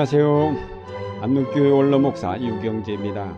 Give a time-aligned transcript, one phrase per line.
[0.00, 0.56] 안녕하세요.
[1.20, 3.36] 안동교회 원로목사 유경재입니다.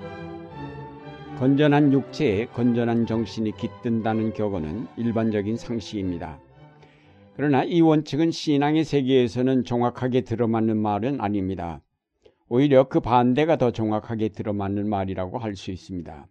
[1.36, 6.38] 건전한 육체에 건전한 정신이 깃든다는 격언은 일반적인 상식입니다.
[7.34, 11.82] 그러나 이 원칙은 신앙의 세계에서는 정확하게 들어맞는 말은 아닙니다.
[12.48, 16.28] 오히려 그 반대가 더 정확하게 들어맞는 말이라고 할 수 있습니다.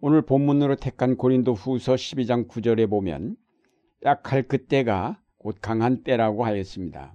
[0.00, 3.36] 오늘 본문으로 택한 고린도 후서 12장 9절에 보면
[4.02, 7.14] 약할 그때가 곧 강한 때라고 하였습니다.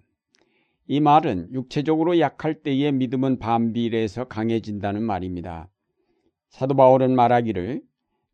[0.88, 5.70] 이 말은 육체적으로 약할 때의 믿음은 반비례해서 강해진다는 말입니다.
[6.50, 7.82] 사도 바울은 말하기를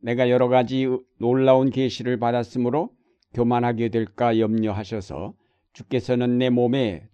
[0.02, 2.92] 내가 여러 가지 놀라운 계시를 받았으므로
[3.34, 5.34] 교만하게 될까 염려하셔서
[5.74, 7.08] 주께서는 내 몸에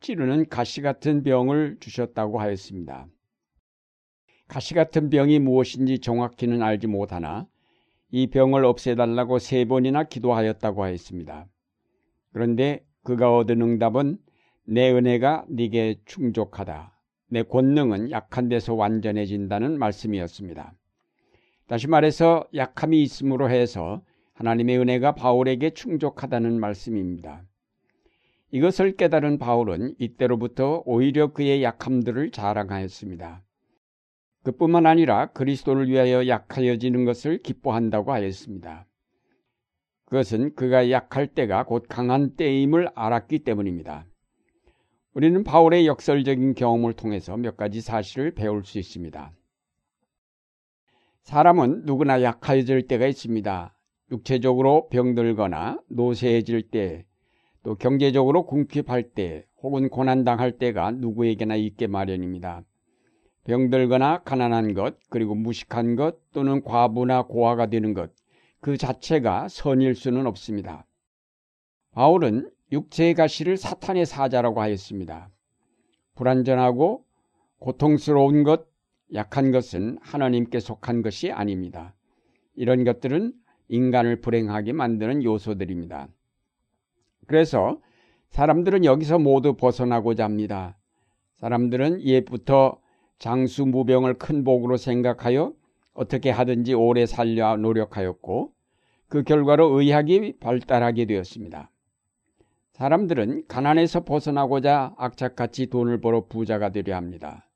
[0.00, 3.06] 찌르는 가시 같은 병을 주셨다고 하였습니다.
[4.48, 7.46] 가시 같은 병이 무엇인지 정확히는 알지 못하나
[8.10, 11.48] 이 병을 없애달라고 세 번이나 기도하였다고 하였습니다.
[12.34, 14.18] 그런데 그가 얻은 응답은
[14.64, 16.92] 내 은혜가 네게 충족하다.
[17.28, 20.74] 내 권능은 약한 데서 완전해진다는 말씀이었습니다.
[21.66, 24.02] 다시 말해서 약함이 있음으로 해서
[24.34, 27.42] 하나님의 은혜가 바울에게 충족하다는 말씀입니다.
[28.50, 33.42] 이것을 깨달은 바울은 이때로부터 오히려 그의 약함들을 자랑하였습니다.
[34.42, 38.86] 그뿐만 아니라 그리스도를 위하여 약하여지는 것을 기뻐한다고 하였습니다.
[40.04, 44.04] 그것은 그가 약할 때가 곧 강한 때임을 알았기 때문입니다.
[45.14, 49.32] 우리는 바울의 역설적인 경험을 통해서 몇 가지 사실을 배울 수 있습니다.
[51.22, 53.76] 사람은 누구나 약해질 때가 있습니다.
[54.10, 57.04] 육체적으로 병들거나 노쇠해질 때,
[57.62, 62.64] 또 경제적으로 궁핍할 때, 혹은 고난당할 때가 누구에게나 있게 마련입니다.
[63.44, 68.12] 병들거나 가난한 것, 그리고 무식한 것, 또는 과부나 고아가 되는 것,
[68.60, 70.86] 그 자체가 선일 수는 없습니다.
[71.92, 75.30] 바울은 육체의 가시를 사탄의 사자라고 하였습니다.
[76.14, 77.04] 불완전하고
[77.58, 78.66] 고통스러운 것,
[79.14, 81.94] 약한 것은 하나님께 속한 것이 아닙니다.
[82.54, 83.34] 이런 것들은
[83.68, 86.08] 인간을 불행하게 만드는 요소들입니다.
[87.26, 87.80] 그래서
[88.30, 90.76] 사람들은 여기서 모두 벗어나고자 합니다.
[91.36, 92.78] 사람들은 옛부터
[93.18, 95.52] 장수 무병을 큰 복으로 생각하여
[95.94, 98.52] 어떻게 하든지 오래 살려 노력하였고
[99.08, 101.71] 그 결과로 의학이 발달하게 되었습니다.
[102.72, 107.48] 사람들은 가난에서 벗어나고자 악착같이 돈을 벌어 부자가 되려 합니다.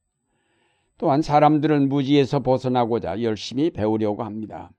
[0.99, 4.71] 또한 사람들은 무지에서 벗어나고자 열심히 배우려고 합니다.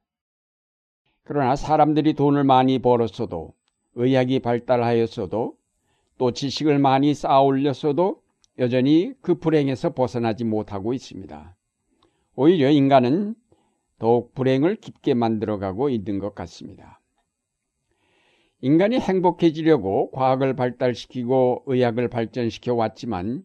[1.23, 3.53] 그러나 사람들이 돈을 많이 벌었어도
[3.95, 5.55] 의학이 발달하였어도
[6.17, 8.21] 또 지식을 많이 쌓아 올렸어도
[8.59, 11.55] 여전히 그 불행에서 벗어나지 못하고 있습니다.
[12.35, 13.35] 오히려 인간은
[13.99, 16.99] 더욱 불행을 깊게 만들어가고 있는 것 같습니다.
[18.61, 23.43] 인간이 행복해지려고 과학을 발달시키고 의학을 발전시켜 왔지만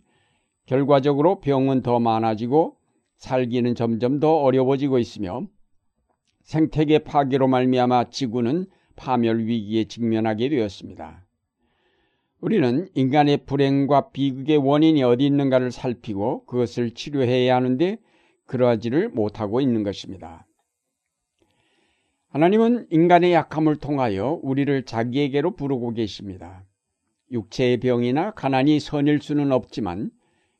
[0.65, 2.77] 결과적으로 병은 더 많아지고
[3.17, 5.47] 살기는 점점 더 어려워지고 있으며
[6.45, 11.27] 생태계 파괴로 말미암아 지구는 파멸 위기에 직면하게 되었습니다.
[12.41, 17.99] 우리는 인간의 불행과 비극의 원인이 어디 있는가를 살피고 그것을 치료해야 하는데
[18.47, 20.47] 그러하지를 못하고 있는 것입니다.
[22.33, 26.65] 하나님은 인간의 약함을 통하여 우리를 자기에게로 부르고 계십니다.
[27.31, 30.11] 육체의 병이나 가난이 선일 수는 없지만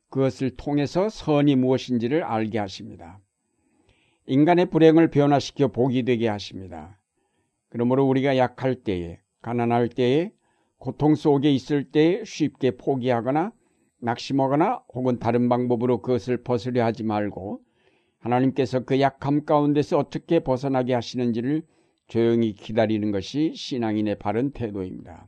[0.09, 3.19] 그것을 통해서 선이 무엇인지를 알게 하십니다.
[4.27, 6.99] 인간의 불행을 변화시켜 복이 되게 하십니다.
[7.69, 10.31] 그러므로 우리가 약할 때에, 가난할 때에,
[10.77, 13.51] 고통 속에 있을 때에 쉽게 포기하거나
[13.99, 17.61] 낙심하거나 혹은 다른 방법으로 그것을 벗으려 하지 말고
[18.23, 21.63] 하나님께서 그 약함 가운데서 어떻게 벗어나게 하시는지를
[22.07, 25.27] 조용히 기다리는 것이 신앙인의 바른 태도입니다.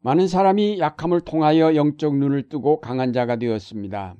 [0.00, 4.16] 많은 사람이 약함을 통하여 영적 눈을 뜨고 강한 자가 되었습니다.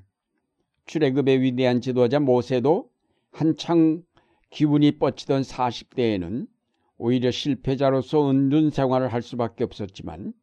[0.85, 2.91] 출애굽의 위대한 지도자 모세도
[3.31, 4.03] 한창
[4.51, 6.47] 기분이 뻗치던 40대에는
[6.99, 10.35] 오히려 실패자로서 은둔 생활을 할 수밖에 없었지만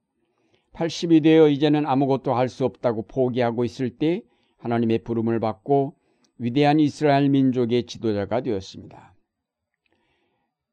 [0.73, 4.23] 80이 되어 이제는 아무것도 할 수 없다고 포기하고 있을 때
[4.57, 5.95] 하나님의 부름을 받고
[6.37, 9.13] 위대한 이스라엘 민족의 지도자가 되었습니다.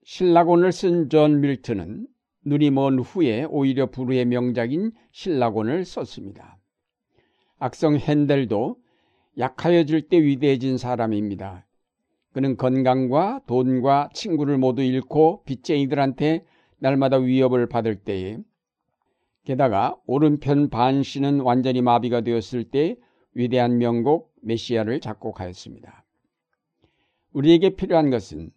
[0.04, 2.08] 실낙원을 쓴 존 밀턴은
[2.44, 6.58] 눈이 먼 후에 오히려 불후의 명작인 실낙원을 썼습니다.
[7.58, 8.76] 악성 핸델도
[9.38, 11.66] 약하여질 때 위대해진 사람입니다.
[12.32, 16.44] 그는 건강과 돈과 친구를 모두 잃고 빚쟁이들한테
[16.78, 18.38] 날마다 위협을 받을 때에
[19.44, 22.96] 게다가 오른편 반신은 완전히 마비가 되었을 때
[23.34, 26.04] 위대한 명곡 메시아를 작곡하였습니다.
[27.32, 28.50] 우리에게 필요한 것은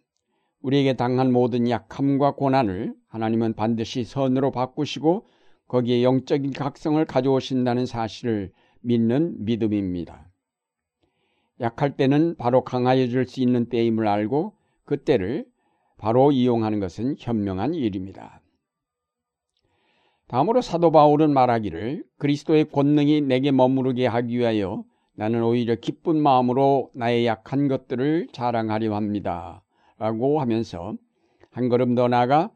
[0.60, 5.26] 우리에게 당한 모든 약함과 고난을 하나님은 반드시 선으로 바꾸시고
[5.68, 10.30] 거기에 영적인 각성을 가져오신다는 사실을 믿는 믿음입니다.
[11.60, 15.46] 약할 때는 바로 강하여질 수 있는 때임을 알고 그때를
[15.96, 18.40] 바로 이용하는 것은 현명한 일입니다.
[20.28, 24.84] 다음으로 사도 바울은 말하기를 그리스도의 권능이 내게 머무르게 하기 위하여
[25.14, 29.62] 나는 오히려 기쁜 마음으로 나의 약한 것들을 자랑하려 합니다.
[29.98, 30.94] 라고 하면서
[31.50, 32.50] 한 걸음 더 나아가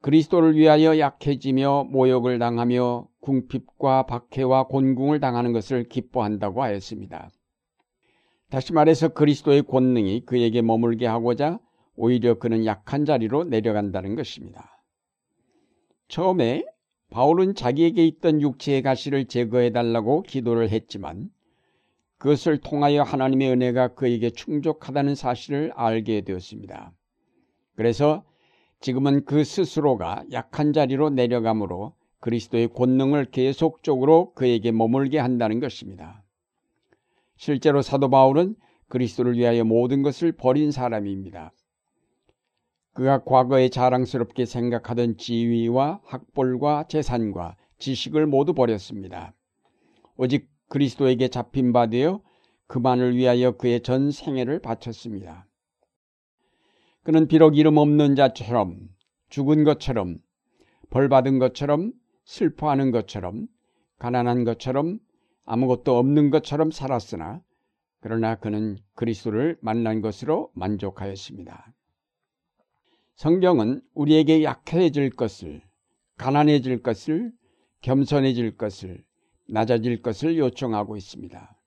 [0.00, 7.30] 그리스도를 위하여 약해지며 모욕을 당하며 궁핍과 박해와 곤궁을 당하는 것을 기뻐한다고 하였습니다.
[8.48, 11.58] 다시 말해서 그리스도의 권능이 그에게 머물게 하고자
[11.96, 14.82] 오히려 그는 약한 자리로 내려간다는 것입니다.
[16.06, 16.64] 처음에
[17.10, 21.30] 바울은 자기에게 있던 육체의 가시를 제거해 달라고 기도를 했지만
[22.18, 26.92] 그것을 통하여 하나님의 은혜가 그에게 충족하다는 사실을 알게 되었습니다.
[27.76, 28.24] 그래서
[28.80, 36.22] 지금은 그 스스로가 약한 자리로 내려가므로 그리스도의 권능을 계속적으로 그에게 머물게 한다는 것입니다.
[37.36, 38.56] 실제로 사도 바울은
[38.88, 41.52] 그리스도를 위하여 모든 것을 버린 사람입니다.
[42.98, 49.32] 그가 과거에 자랑스럽게 생각하던 지위와 학벌과 재산과 지식을 모두 버렸습니다.
[50.16, 52.20] 오직 그리스도에게 잡힌 바 되어
[52.66, 55.46] 그만을 위하여 그의 전 생애를 바쳤습니다.
[57.04, 58.88] 그는 비록 이름 없는 자처럼
[59.28, 60.18] 죽은 것처럼
[60.90, 61.92] 벌 받은 것처럼
[62.24, 63.46] 슬퍼하는 것처럼
[64.00, 64.98] 가난한 것처럼
[65.44, 67.42] 아무것도 없는 것처럼 살았으나
[68.00, 71.77] 그러나 그는 그리스도를 만난 것으로 만족하였습니다.
[73.18, 75.60] 성경은 우리에게 약해질 것을,
[76.18, 77.32] 가난해질 것을,
[77.80, 79.02] 겸손해질 것을,
[79.48, 81.60] 낮아질 것을 요청하고 있습니다.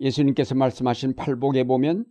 [0.00, 2.06] 예수님께서 말씀하신 팔복에 보면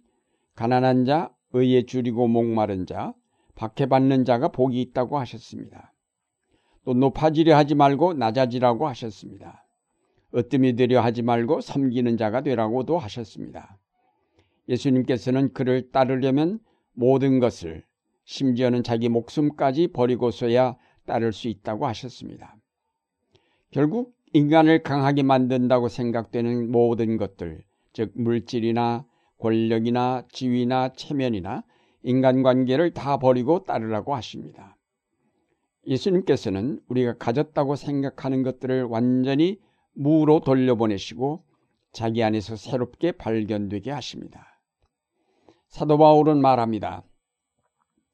[0.55, 3.13] 가난한 자, 의에 줄이고 목마른 자,
[3.55, 5.93] 박해받는 자가 복이 있다고 하셨습니다.
[6.85, 9.67] 또 높아지려 하지 말고 낮아지라고 하셨습니다.
[10.33, 13.77] 으뜸이 되려 하지 말고 섬기는 자가 되라고도 하셨습니다.
[14.69, 16.59] 예수님께서는 그를 따르려면
[16.93, 17.83] 모든 것을
[18.27, 20.75] 심지어는 자기 목숨까지 버리고서야
[21.05, 22.57] 따를 수 있다고 하셨습니다.
[23.71, 27.63] 결국 인간을 강하게 만든다고 생각되는 모든 것들,
[27.93, 29.05] 즉 물질이나
[29.39, 31.63] 권력이나 지위나 체면이나
[32.03, 34.75] 인간관계를 다 버리고 따르라고 하십니다.
[35.87, 39.57] 예수님께서는 우리가 가졌다고 생각하는 것들을 완전히
[39.93, 41.45] 무로 돌려보내시고
[41.93, 44.61] 자기 안에서 새롭게 발견되게 하십니다.
[45.69, 47.03] 사도 바울은 말합니다.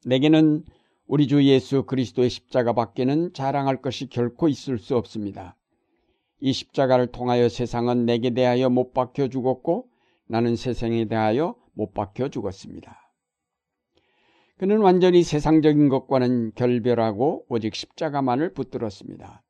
[0.06, 0.64] 내게는
[1.06, 5.56] 우리 주 예수 그리스도의 십자가 밖에는 자랑할 것이 결코 있을 수 없습니다.
[6.40, 9.88] 이 십자가를 통하여 세상은 내게 대하여 못 박혀 죽었고
[10.26, 12.98] 나는 세상에 대하여 못 박혀 죽었습니다.
[14.56, 19.42] 그는 완전히 세상적인 것과는 결별하고 오직 십자가만을 붙들었습니다.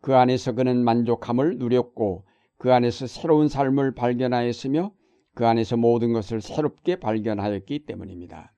[0.00, 2.24] 그 안에서 그는 만족함을 누렸고
[2.56, 4.92] 그 안에서 새로운 삶을 발견하였으며
[5.34, 8.52] 그 안에서 모든 것을 새롭게 발견하였기 때문입니다.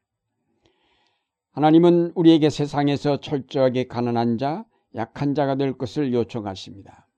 [1.53, 4.65] 하나님은 우리에게 세상에서 철저하게 가난한 자,
[4.95, 7.09] 약한 자가 될 것을 요청하십니다.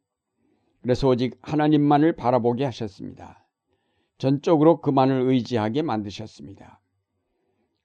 [0.80, 3.46] 그래서 오직 하나님만을 바라보게 하셨습니다.
[4.18, 6.80] 전적으로 그만을 의지하게 만드셨습니다.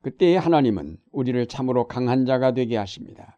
[0.02, 3.38] 그때 하나님은 우리를 참으로 강한 자가 되게 하십니다.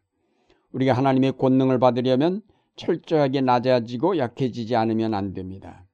[0.72, 2.42] 우리가 하나님의 권능을 받으려면
[2.76, 5.86] 철저하게 낮아지고 약해지지 않으면 안 됩니다.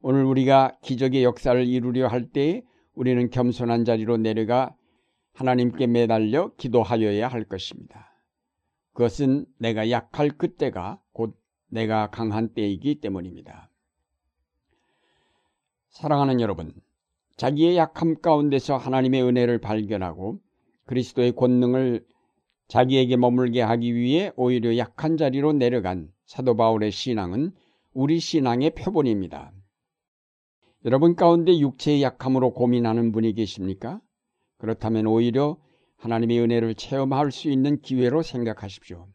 [0.00, 2.62] 오늘 우리가 기적의 역사를 이루려 할 때에
[2.94, 4.74] 우리는 겸손한 자리로 내려가
[5.40, 8.12] 하나님께 매달려 기도하여야 할 것입니다.
[8.92, 11.34] 그것은 내가 약할 그때가 곧
[11.68, 13.70] 내가 강한 때이기 때문입니다.
[15.88, 16.74] 사랑하는 여러분,
[17.38, 20.40] 자기의 약함 가운데서 하나님의 은혜를 발견하고
[20.84, 22.04] 그리스도의 권능을
[22.68, 27.52] 자기에게 머물게 하기 위해 오히려 약한 자리로 내려간 사도 바울의 신앙은
[27.94, 29.52] 우리 신앙의 표본입니다.
[30.84, 34.02] 여러분 가운데 육체의 약함으로 고민하는 분이 계십니까?
[34.60, 35.56] 그렇다면 오히려
[35.96, 39.08] 하나님의 은혜를 체험할 수 있는 기회로 생각하십시오.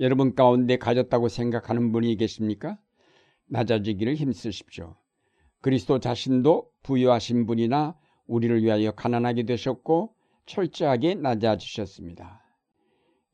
[0.00, 2.78] 여러분 가운데 가졌다고 생각하는 분이 계십니까?
[3.46, 4.96] 낮아지기를 힘쓰십시오.
[5.60, 7.96] 그리스도 자신도 부유하신 분이나
[8.26, 10.14] 우리를 위하여 가난하게 되셨고
[10.46, 12.42] 철저하게 낮아지셨습니다.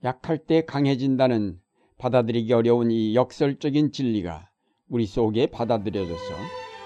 [0.05, 1.59] 약할 때 강해진다는
[1.97, 4.51] 받아들이기 어려운 이 역설적인 진리가
[4.89, 6.35] 우리 속에 받아들여져서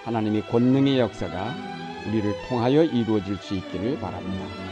[0.04, 4.67] 하나님의 권능의 역사가 우리를 통하여 이루어질 수 있기를 바랍니다.